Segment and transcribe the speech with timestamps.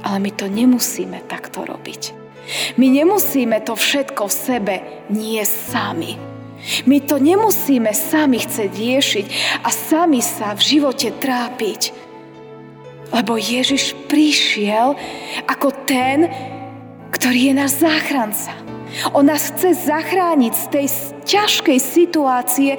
[0.00, 2.16] Ale my to nemusíme takto robiť.
[2.76, 4.74] My nemusíme to všetko v sebe
[5.12, 6.18] nie sami.
[6.84, 9.26] My to nemusíme sami chcieť riešiť
[9.64, 11.96] a sami sa v živote trápiť.
[13.10, 14.94] Lebo Ježiš prišiel
[15.48, 16.30] ako ten,
[17.10, 18.52] ktorý je náš záchranca.
[19.14, 20.86] On nás chce zachrániť z tej
[21.26, 22.74] ťažkej situácie,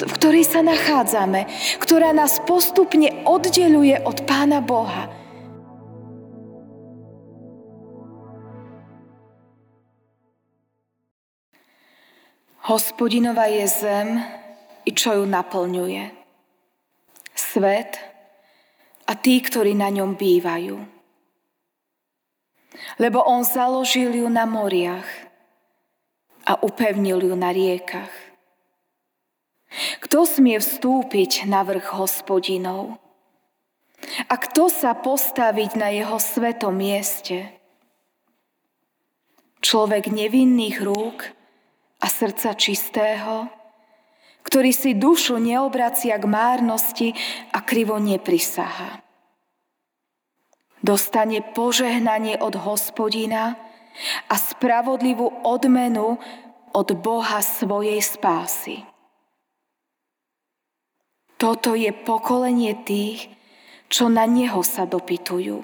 [0.00, 1.46] v ktorej sa nachádzame,
[1.80, 5.19] ktorá nás postupne oddeluje od Pána Boha.
[12.70, 14.22] Hospodinova je zem
[14.86, 16.06] i čo ju naplňuje.
[17.34, 17.98] Svet
[19.10, 20.78] a tí, ktorí na ňom bývajú.
[23.02, 25.08] Lebo on založil ju na moriach
[26.46, 28.14] a upevnil ju na riekach.
[30.06, 33.02] Kto smie vstúpiť na vrch hospodinov?
[34.30, 37.50] A kto sa postaviť na jeho svetom mieste?
[39.58, 41.39] Človek nevinných rúk
[42.00, 43.48] a srdca čistého,
[44.40, 47.08] ktorý si dušu neobracia k márnosti
[47.52, 49.04] a krivo neprisaha.
[50.80, 53.60] Dostane požehnanie od hospodina
[54.32, 56.16] a spravodlivú odmenu
[56.72, 58.80] od Boha svojej spásy.
[61.36, 63.28] Toto je pokolenie tých,
[63.92, 65.60] čo na Neho sa dopytujú,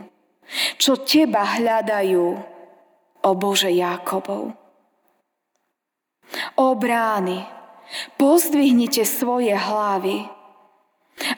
[0.77, 2.57] čo Teba hľadajú,
[3.27, 4.66] o Bože Jákobov.
[6.57, 7.45] O brány,
[8.17, 10.25] pozdvihnite svoje hlavy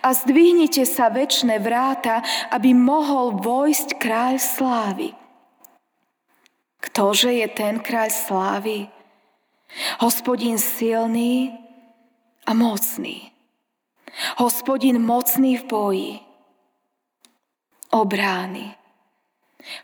[0.03, 5.15] a zdvihnite sa väčšie vráta, aby mohol vojsť kráľ slávy.
[6.79, 8.87] Ktože je ten kráľ slávy?
[10.03, 11.53] Hospodin silný
[12.47, 13.35] a mocný.
[14.39, 16.13] Hospodin mocný v boji.
[17.93, 18.75] O brány,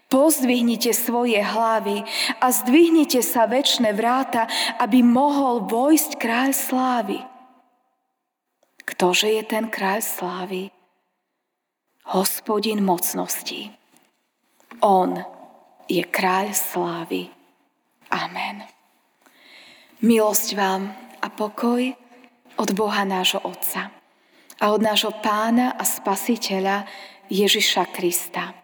[0.09, 2.05] Pozdvihnite svoje hlavy
[2.41, 4.49] a zdvihnite sa väčšie vráta,
[4.81, 7.19] aby mohol vojsť kráľ slávy.
[8.85, 10.63] Ktože je ten kráľ slávy?
[12.13, 13.73] Hospodin mocnosti.
[14.85, 15.17] On
[15.89, 17.33] je kráľ slávy.
[18.13, 18.65] Amen.
[20.05, 20.93] Milosť vám
[21.25, 21.97] a pokoj
[22.61, 23.89] od Boha nášho Otca
[24.61, 26.85] a od nášho Pána a Spasiteľa
[27.33, 28.64] Ježiša Krista.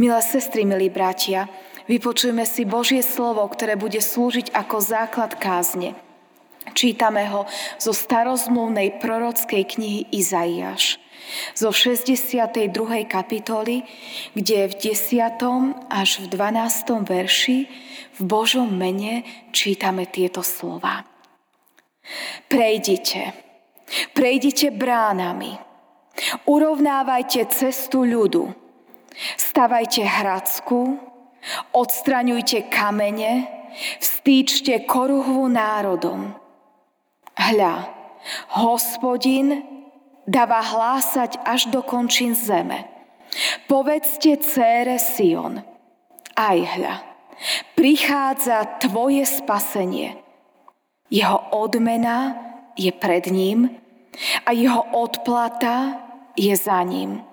[0.00, 1.52] Milé sestry, milí bratia,
[1.84, 5.92] vypočujeme si Božie slovo, ktoré bude slúžiť ako základ kázne.
[6.72, 7.44] Čítame ho
[7.76, 10.96] zo starozmluvnej prorockej knihy Izaiáš,
[11.52, 12.72] zo 62.
[13.04, 13.84] kapitoly,
[14.32, 15.36] kde v 10.
[15.90, 17.04] až v 12.
[17.04, 17.58] verši
[18.16, 21.04] v Božom mene čítame tieto slova.
[22.48, 23.36] Prejdite,
[24.16, 25.58] prejdite bránami,
[26.48, 28.61] urovnávajte cestu ľudu,
[29.36, 30.98] Stavajte hradsku,
[31.72, 33.48] odstraňujte kamene,
[34.00, 36.32] vstýčte koruhvu národom.
[37.36, 37.88] Hľa,
[38.56, 39.64] hospodin
[40.28, 42.88] dáva hlásať až do končín zeme.
[43.66, 45.64] Povedzte cére Sion,
[46.36, 46.94] aj hľa,
[47.72, 50.20] prichádza tvoje spasenie.
[51.08, 52.36] Jeho odmena
[52.76, 53.68] je pred ním
[54.44, 56.00] a jeho odplata
[56.36, 57.31] je za ním.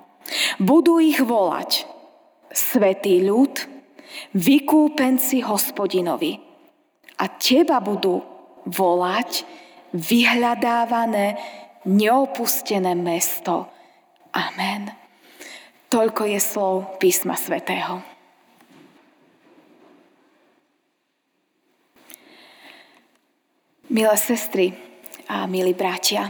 [0.60, 1.90] Budú ich volať
[2.50, 3.62] Svetý ľud,
[4.34, 6.42] vykúpenci hospodinovi.
[7.22, 8.26] A teba budú
[8.66, 9.46] volať
[9.94, 11.38] vyhľadávané,
[11.86, 13.70] neopustené mesto.
[14.34, 14.90] Amen.
[15.94, 18.02] Toľko je slov písma svätého.
[23.90, 24.78] Milé sestry
[25.26, 26.30] a milí bratia,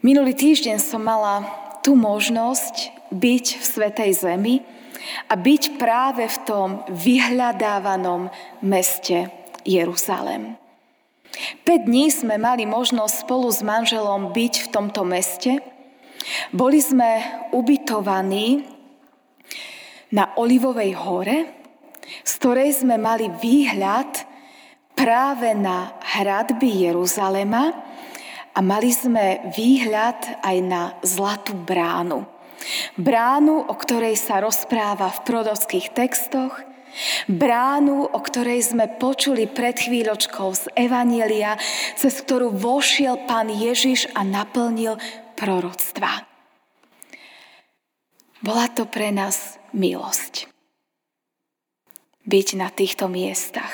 [0.00, 1.44] minulý týždeň som mala
[1.80, 4.56] tú možnosť byť v Svetej Zemi
[5.28, 8.28] a byť práve v tom vyhľadávanom
[8.62, 9.32] meste
[9.64, 10.56] Jeruzalem.
[11.64, 15.62] 5 dní sme mali možnosť spolu s manželom byť v tomto meste.
[16.52, 17.22] Boli sme
[17.54, 18.66] ubytovaní
[20.10, 21.38] na Olivovej hore,
[22.26, 24.26] z ktorej sme mali výhľad
[24.98, 27.89] práve na hradby Jeruzalema,
[28.60, 32.28] a mali sme výhľad aj na Zlatú bránu.
[33.00, 36.60] Bránu, o ktorej sa rozpráva v prorockých textoch,
[37.24, 41.56] bránu, o ktorej sme počuli pred chvíľočkou z Evanielia,
[41.96, 45.00] cez ktorú vošiel pán Ježiš a naplnil
[45.40, 46.28] proroctva.
[48.44, 50.52] Bola to pre nás milosť.
[52.28, 53.72] Byť na týchto miestach.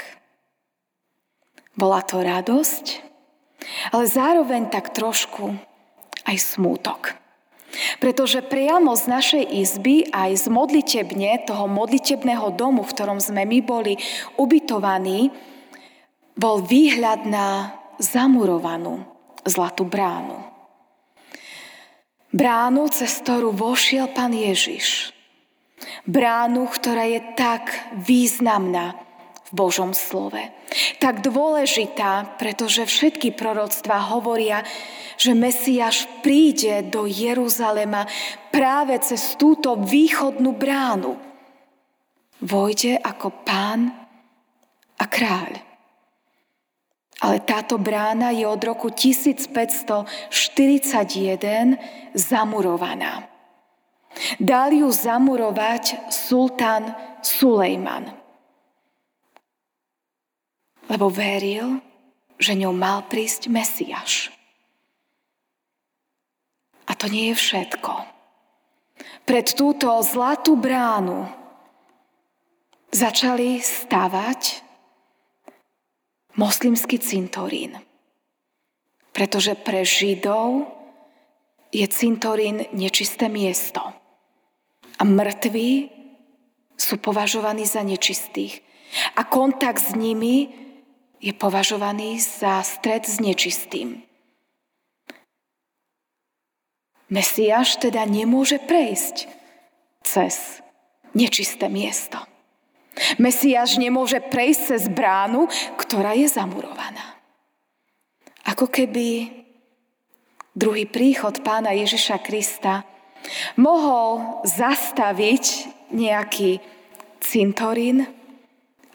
[1.74, 3.05] Bola to radosť,
[3.90, 5.54] ale zároveň tak trošku
[6.26, 7.14] aj smútok.
[8.00, 13.58] Pretože priamo z našej izby aj z modlitebne, toho modlitebného domu, v ktorom sme my
[13.60, 14.00] boli
[14.40, 15.28] ubytovaní,
[16.36, 19.04] bol výhľad na zamurovanú
[19.44, 20.40] zlatú bránu.
[22.36, 25.16] Bránu, cez ktorú vošiel pán Ježiš.
[26.04, 27.72] Bránu, ktorá je tak
[28.04, 28.98] významná
[29.48, 30.52] v Božom slove.
[30.96, 34.64] Tak dôležitá, pretože všetky proroctvá hovoria,
[35.20, 38.08] že Mesiáš príde do Jeruzalema
[38.48, 41.20] práve cez túto východnú bránu.
[42.40, 43.92] Vojde ako pán
[44.96, 45.52] a kráľ.
[47.16, 50.28] Ale táto brána je od roku 1541
[52.12, 53.24] zamurovaná.
[54.40, 58.25] Dal ju zamurovať sultán Sulejman.
[60.86, 61.82] Lebo veril,
[62.38, 64.30] že ňou mal prísť Mesiaš.
[66.86, 67.92] A to nie je všetko.
[69.26, 71.26] Pred túto zlatú bránu
[72.94, 74.62] začali stavať
[76.38, 77.74] moslimský cintorín.
[79.10, 80.68] Pretože pre Židov
[81.74, 83.82] je cintorín nečisté miesto.
[84.96, 85.90] A mŕtvi
[86.78, 88.62] sú považovaní za nečistých.
[89.18, 90.65] A kontakt s nimi
[91.20, 94.04] je považovaný za stred s nečistým.
[97.06, 99.30] Mesiáš teda nemôže prejsť
[100.02, 100.58] cez
[101.14, 102.18] nečisté miesto.
[103.20, 105.46] Mesiáš nemôže prejsť cez bránu,
[105.78, 107.20] ktorá je zamurovaná.
[108.46, 109.30] Ako keby
[110.56, 112.82] druhý príchod pána Ježiša Krista
[113.58, 115.44] mohol zastaviť
[115.92, 116.58] nejaký
[117.20, 118.06] cintorín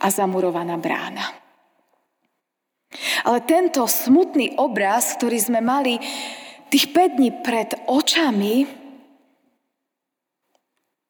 [0.02, 1.41] a zamurovaná brána.
[3.24, 6.00] Ale tento smutný obraz, ktorý sme mali
[6.68, 8.68] tých 5 dní pred očami,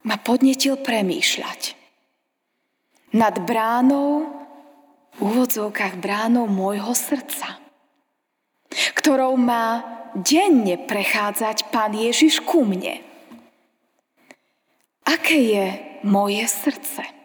[0.02, 1.78] ma podnetil premýšľať
[3.14, 4.42] nad bránou,
[5.12, 7.60] v úvodzovkách bránou môjho srdca,
[8.96, 9.84] ktorou má
[10.16, 13.04] denne prechádzať Pán Ježiš ku mne.
[15.04, 15.66] Aké je
[16.08, 17.21] moje srdce?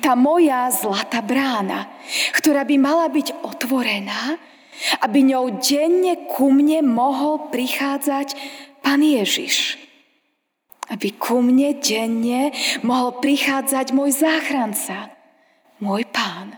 [0.00, 1.90] Tá moja zlatá brána,
[2.36, 4.36] ktorá by mala byť otvorená,
[5.02, 8.36] aby ňou denne ku mne mohol prichádzať
[8.84, 9.86] Pán Ježiš
[10.86, 12.54] aby ku mne denne
[12.86, 15.10] mohol prichádzať môj záchranca,
[15.82, 16.54] môj pán.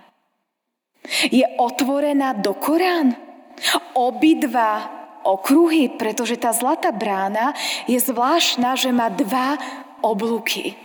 [1.32, 3.16] Je otvorená do Korán.
[3.96, 4.86] Obidva
[5.24, 7.56] okruhy, pretože tá zlatá brána
[7.90, 9.56] je zvláštna, že má dva
[10.04, 10.76] oblúky.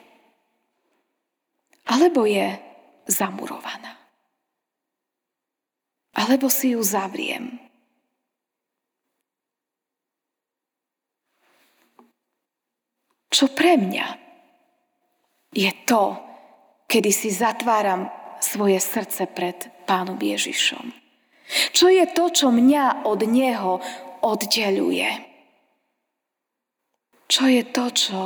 [1.90, 2.56] Alebo je
[3.08, 4.00] zamurovaná.
[6.14, 7.60] Alebo si ju zavriem.
[13.34, 14.08] Čo pre mňa
[15.58, 16.22] je to,
[16.86, 18.06] kedy si zatváram
[18.38, 19.58] svoje srdce pred
[19.90, 20.94] Pánom Ježišom.
[21.74, 23.82] Čo je to, čo mňa od Neho
[24.22, 25.10] oddeluje?
[27.28, 28.20] Čo je to, čo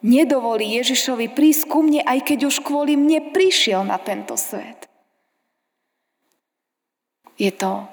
[0.00, 4.88] nedovolí Ježišovi prísť ku mne, aj keď už kvôli mne prišiel na tento svet?
[7.40, 7.88] Je to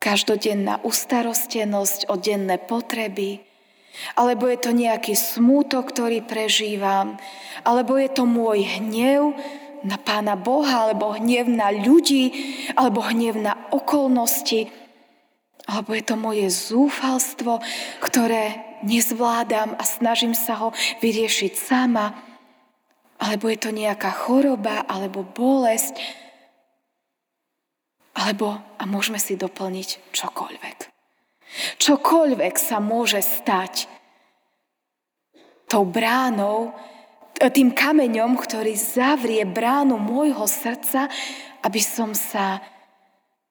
[0.00, 3.44] každodenná ustarostenosť o denné potreby,
[4.16, 7.20] alebo je to nejaký smútok, ktorý prežívam,
[7.66, 9.36] alebo je to môj hnev
[9.84, 12.32] na Pána Boha, alebo hnev na ľudí,
[12.72, 14.72] alebo hnev na okolnosti,
[15.68, 17.60] alebo je to moje zúfalstvo,
[18.00, 20.68] ktoré nezvládam a snažím sa ho
[21.00, 22.16] vyriešiť sama,
[23.20, 26.00] alebo je to nejaká choroba, alebo bolesť,
[28.16, 30.78] alebo, a môžeme si doplniť čokoľvek.
[31.78, 33.90] Čokoľvek sa môže stať
[35.70, 36.74] tou bránou,
[37.40, 41.08] tým kameňom, ktorý zavrie bránu môjho srdca,
[41.64, 42.60] aby som sa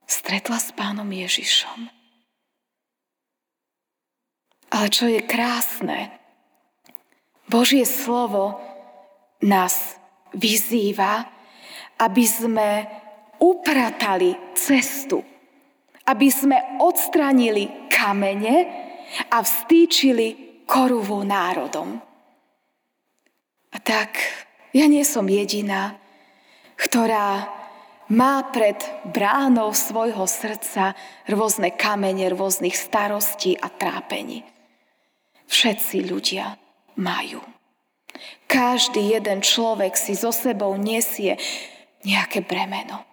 [0.06, 1.99] stretla s pánom Ježišom.
[4.70, 6.14] Ale čo je krásne,
[7.50, 8.62] Božie slovo
[9.42, 9.98] nás
[10.38, 11.26] vyzýva,
[11.98, 12.86] aby sme
[13.42, 15.26] upratali cestu,
[16.06, 18.56] aby sme odstranili kamene
[19.34, 21.98] a vstýčili koruvu národom.
[23.74, 24.22] A tak
[24.70, 25.98] ja nie som jediná,
[26.78, 27.50] ktorá
[28.10, 28.78] má pred
[29.10, 30.98] bránou svojho srdca
[31.30, 34.59] rôzne kamene, rôznych starostí a trápení.
[35.50, 36.62] Všetci ľudia
[37.02, 37.42] majú.
[38.46, 41.42] Každý jeden človek si so sebou nesie
[42.06, 43.06] nejaké bremeno.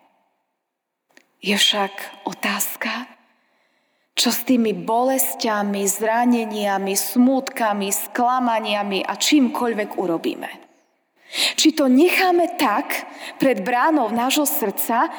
[1.40, 3.09] Je však otázka,
[4.16, 10.66] čo s tými bolestiami, zraneniami, smútkami, sklamaniami a čímkoľvek urobíme.
[11.30, 13.02] Či to necháme tak
[13.42, 15.11] pred bránou nášho srdca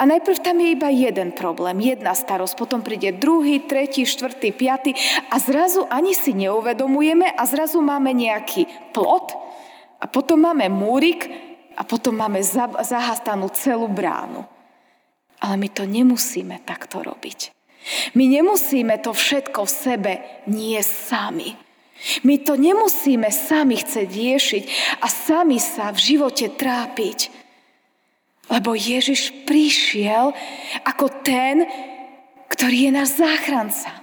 [0.00, 4.96] a najprv tam je iba jeden problém, jedna starosť, potom príde druhý, tretí, štvrtý, piatý
[5.28, 8.64] a zrazu ani si neuvedomujeme a zrazu máme nejaký
[8.96, 9.36] plot
[10.00, 11.28] a potom máme múrik
[11.76, 12.40] a potom máme
[12.80, 14.48] zahastanú celú bránu.
[15.40, 17.52] Ale my to nemusíme takto robiť.
[18.12, 20.12] My nemusíme to všetko v sebe
[20.48, 21.69] nie sami.
[22.24, 24.64] My to nemusíme sami chcieť riešiť
[25.04, 27.28] a sami sa v živote trápiť.
[28.50, 30.32] Lebo Ježiš prišiel
[30.82, 31.68] ako ten,
[32.50, 34.00] ktorý je náš záchranca.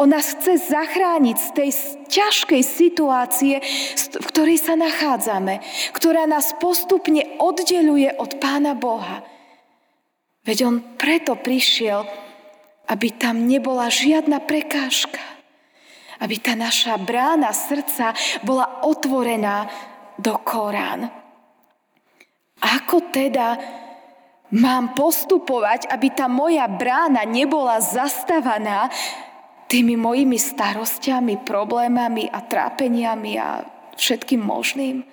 [0.00, 1.70] On nás chce zachrániť z tej
[2.08, 3.60] ťažkej situácie,
[4.08, 5.60] v ktorej sa nachádzame,
[5.92, 9.20] ktorá nás postupne oddeluje od Pána Boha.
[10.48, 12.08] Veď on preto prišiel,
[12.88, 15.35] aby tam nebola žiadna prekážka.
[16.20, 19.68] Aby tá naša brána srdca bola otvorená
[20.16, 21.12] do Korán.
[22.56, 23.60] Ako teda
[24.56, 28.88] mám postupovať, aby tá moja brána nebola zastavaná
[29.68, 33.66] tými mojimi starostiami, problémami a trápeniami a
[33.98, 35.04] všetkým možným?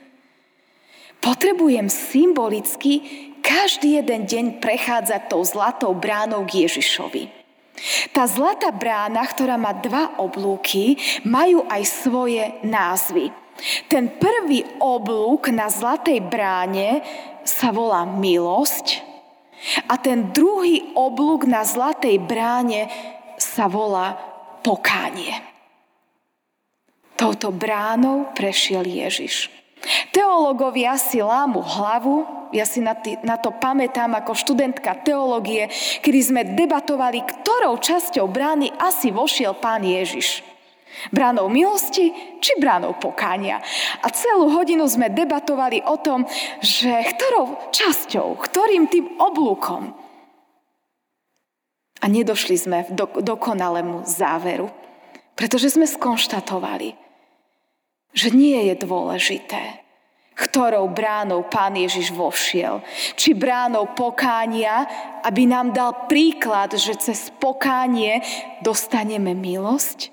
[1.19, 3.03] Potrebujem symbolicky
[3.43, 7.42] každý jeden deň prechádzať tou zlatou bránou k Ježišovi.
[8.15, 10.95] Tá zlatá brána, ktorá má dva oblúky,
[11.27, 13.31] majú aj svoje názvy.
[13.91, 17.03] Ten prvý oblúk na zlatej bráne
[17.43, 19.03] sa volá milosť
[19.87, 22.89] a ten druhý oblúk na zlatej bráne
[23.39, 24.15] sa volá
[24.63, 25.35] pokánie.
[27.13, 29.62] Touto bránou prešiel Ježiš.
[30.13, 32.93] Teológovia si lámu hlavu, ja si na,
[33.41, 35.73] to pamätám ako študentka teológie,
[36.05, 40.45] kedy sme debatovali, ktorou časťou brány asi vošiel pán Ježiš.
[41.09, 43.57] Bránou milosti či bránou pokánia.
[44.05, 46.29] A celú hodinu sme debatovali o tom,
[46.61, 49.97] že ktorou časťou, ktorým tým oblúkom.
[51.97, 54.69] A nedošli sme do, dokonalému záveru,
[55.33, 56.93] pretože sme skonštatovali,
[58.13, 59.82] že nie je dôležité,
[60.33, 62.81] ktorou bránou pán Ježiš vošiel.
[63.13, 64.85] Či bránou pokánia,
[65.21, 68.21] aby nám dal príklad, že cez pokánie
[68.65, 70.09] dostaneme milosť.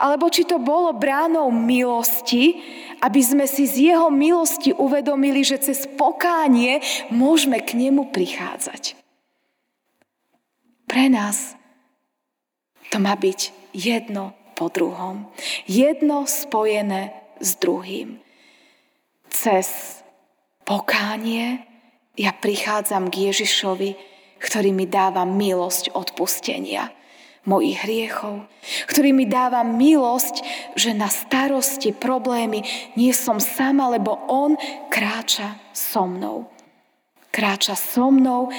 [0.00, 2.64] Alebo či to bolo bránou milosti,
[3.04, 6.80] aby sme si z jeho milosti uvedomili, že cez pokánie
[7.12, 8.96] môžeme k nemu prichádzať.
[10.88, 11.56] Pre nás
[12.88, 15.28] to má byť jedno po druhom.
[15.68, 18.24] Jedno spojené s druhým.
[19.46, 20.02] Cez
[20.66, 21.62] pokánie
[22.18, 23.94] ja prichádzam k Ježišovi,
[24.42, 26.90] ktorý mi dáva milosť odpustenia
[27.46, 28.42] mojich hriechov,
[28.90, 30.42] ktorý mi dáva milosť,
[30.74, 32.66] že na starosti, problémy
[32.98, 34.58] nie som sama, lebo On
[34.90, 36.50] kráča so mnou.
[37.30, 38.50] Kráča so mnou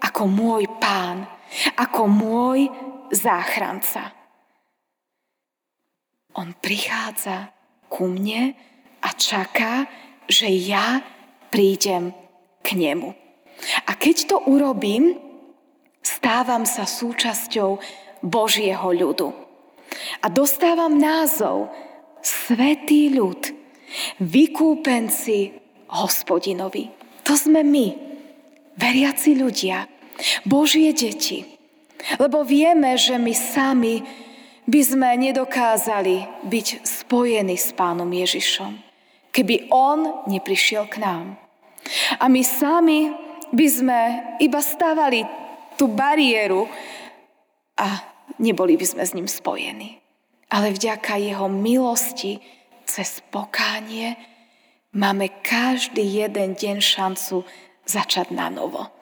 [0.00, 1.28] ako môj pán,
[1.76, 2.72] ako môj
[3.12, 4.08] záchranca.
[6.32, 7.52] On prichádza
[7.92, 8.56] ku mne
[9.04, 9.84] a čaká,
[10.30, 11.02] že ja
[11.50, 12.14] prídem
[12.62, 13.12] k nemu.
[13.84, 15.18] A keď to urobím,
[16.00, 17.76] stávam sa súčasťou
[18.24, 19.28] Božieho ľudu.
[20.22, 21.68] A dostávam názov
[22.20, 23.48] Svetý ľud,
[24.20, 25.56] vykúpenci
[25.88, 26.92] hospodinovi.
[27.24, 27.88] To sme my,
[28.76, 29.88] veriaci ľudia,
[30.44, 31.48] Božie deti.
[32.20, 34.04] Lebo vieme, že my sami
[34.68, 38.89] by sme nedokázali byť spojení s pánom Ježišom,
[39.30, 41.38] keby on neprišiel k nám.
[42.20, 43.10] A my sami
[43.50, 44.00] by sme
[44.38, 45.26] iba stávali
[45.74, 46.68] tú bariéru
[47.80, 48.04] a
[48.38, 49.98] neboli by sme s ním spojení.
[50.50, 52.42] Ale vďaka jeho milosti
[52.84, 54.18] cez pokánie
[54.92, 57.46] máme každý jeden deň šancu
[57.86, 58.99] začať na novo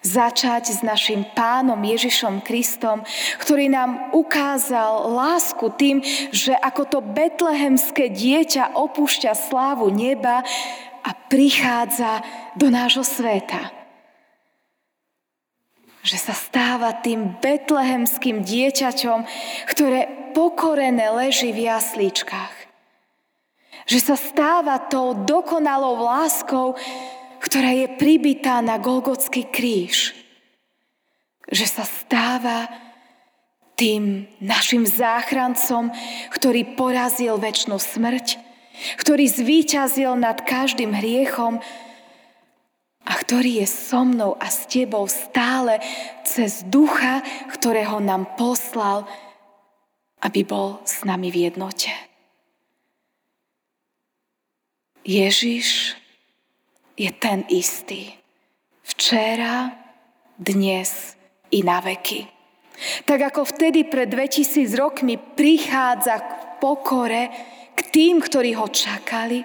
[0.00, 3.02] začať s našim pánom Ježišom Kristom,
[3.42, 10.46] ktorý nám ukázal lásku tým, že ako to betlehemské dieťa opúšťa slávu neba
[11.06, 12.22] a prichádza
[12.58, 13.70] do nášho sveta.
[16.06, 19.26] Že sa stáva tým betlehemským dieťaťom,
[19.66, 22.54] ktoré pokorené leží v jaslíčkach.
[23.86, 26.74] Že sa stáva tou dokonalou láskou,
[27.46, 30.18] ktorá je pribitá na Golgotský kríž.
[31.46, 32.66] Že sa stáva
[33.78, 35.94] tým našim záchrancom,
[36.34, 38.42] ktorý porazil väčšnú smrť,
[38.98, 41.62] ktorý zvíťazil nad každým hriechom
[43.06, 45.78] a ktorý je so mnou a s tebou stále
[46.26, 47.22] cez ducha,
[47.54, 49.06] ktorého nám poslal
[50.26, 51.92] aby bol s nami v jednote.
[55.06, 55.94] Ježiš
[56.96, 58.16] je ten istý.
[58.82, 59.76] Včera,
[60.40, 61.16] dnes
[61.52, 62.24] i na veky.
[63.04, 67.22] Tak ako vtedy pred 2000 rokmi prichádza k pokore
[67.76, 69.44] k tým, ktorí ho čakali,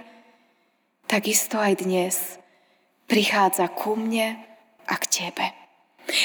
[1.07, 2.15] takisto aj dnes
[3.11, 4.39] prichádza ku mne
[4.87, 5.45] a k tebe.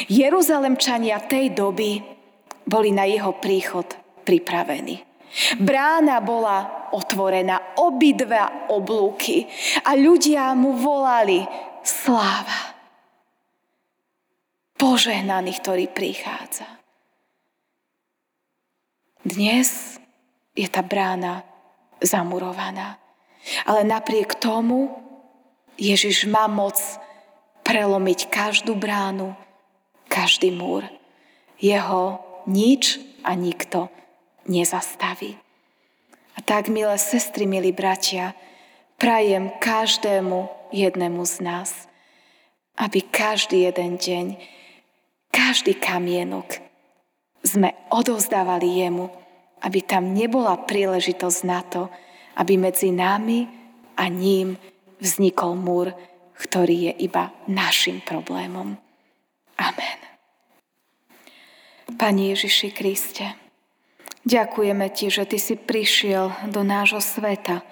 [0.06, 1.98] Jeruzalemčania tej doby
[2.62, 3.86] boli na jeho príchod
[4.22, 5.02] pripravení.
[5.60, 9.44] Brána bola otvorená, obidva oblúky
[9.84, 11.44] a ľudia mu volali
[11.84, 12.72] sláva.
[14.76, 16.68] Požehnaný, ktorý prichádza.
[19.24, 19.98] Dnes
[20.56, 21.44] je tá brána
[22.00, 23.00] zamurovaná.
[23.68, 24.90] Ale napriek tomu
[25.76, 26.76] Ježiš má moc
[27.66, 29.36] prelomiť každú bránu,
[30.08, 30.86] každý múr.
[31.60, 33.90] Jeho nič a nikto
[34.48, 35.38] nezastaví.
[36.36, 38.36] A tak, milé sestry, milí bratia,
[39.00, 41.70] prajem každému jednému z nás,
[42.76, 44.26] aby každý jeden deň,
[45.32, 46.60] každý kamienok
[47.40, 49.08] sme odovzdávali jemu,
[49.64, 51.88] aby tam nebola príležitosť na to,
[52.36, 53.48] aby medzi nami
[53.96, 54.60] a ním
[55.00, 55.96] vznikol múr,
[56.36, 58.76] ktorý je iba našim problémom.
[59.56, 59.98] Amen.
[61.96, 63.45] Pani Ježiši Kriste,
[64.26, 67.62] ďakujeme Ti, že Ty si prišiel do nášho sveta,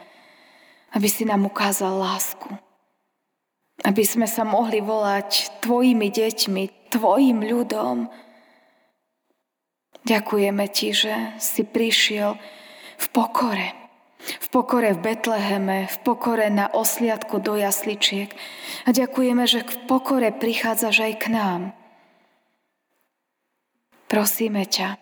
[0.95, 2.49] aby si nám ukázal lásku.
[3.83, 8.07] Aby sme sa mohli volať Tvojimi deťmi, Tvojim ľudom,
[10.05, 12.37] Ďakujeme Ti, že si prišiel
[13.01, 13.73] v pokore.
[14.25, 18.33] V pokore v Betleheme, v pokore na osliadku do jasličiek.
[18.85, 21.61] A ďakujeme, že v pokore prichádzaš aj k nám.
[24.13, 25.01] Prosíme ťa,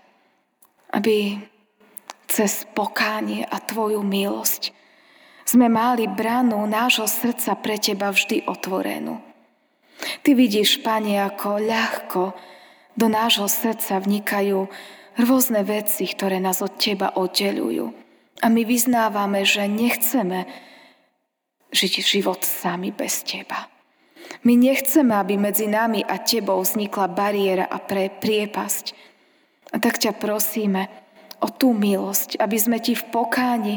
[0.92, 1.40] aby
[2.28, 4.72] cez pokánie a Tvoju milosť
[5.42, 9.20] sme mali branu nášho srdca pre Teba vždy otvorenú.
[10.24, 12.22] Ty vidíš, Pane, ako ľahko
[12.96, 14.64] do nášho srdca vnikajú
[15.20, 17.92] rôzne veci, ktoré nás od Teba oddelujú.
[18.42, 20.48] A my vyznávame, že nechceme
[21.72, 23.68] žiť život sami bez Teba.
[24.42, 29.11] My nechceme, aby medzi nami a Tebou vznikla bariéra a pre priepasť.
[29.72, 30.92] A tak ťa prosíme
[31.40, 33.74] o tú milosť, aby sme Ti v pokáni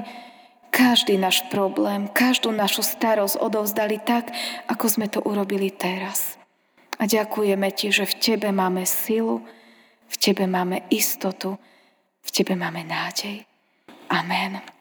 [0.75, 4.35] každý náš problém, každú našu starosť odovzdali tak,
[4.67, 6.35] ako sme to urobili teraz.
[6.99, 9.39] A ďakujeme Ti, že v Tebe máme silu,
[10.11, 11.55] v Tebe máme istotu,
[12.19, 13.47] v Tebe máme nádej.
[14.11, 14.74] Amen.